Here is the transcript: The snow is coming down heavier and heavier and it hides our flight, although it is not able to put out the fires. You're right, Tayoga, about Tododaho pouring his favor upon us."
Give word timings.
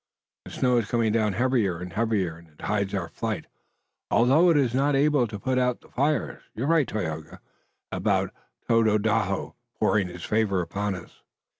The 0.45 0.49
snow 0.51 0.77
is 0.79 0.89
coming 0.89 1.11
down 1.11 1.33
heavier 1.33 1.77
and 1.77 1.93
heavier 1.93 2.35
and 2.35 2.47
it 2.47 2.63
hides 2.63 2.95
our 2.95 3.07
flight, 3.09 3.45
although 4.09 4.49
it 4.49 4.57
is 4.57 4.73
not 4.73 4.95
able 4.95 5.27
to 5.27 5.37
put 5.37 5.59
out 5.59 5.81
the 5.81 5.89
fires. 5.89 6.41
You're 6.55 6.65
right, 6.65 6.87
Tayoga, 6.87 7.39
about 7.91 8.31
Tododaho 8.67 9.53
pouring 9.79 10.07
his 10.07 10.23
favor 10.23 10.59
upon 10.59 10.95
us." 10.95 11.21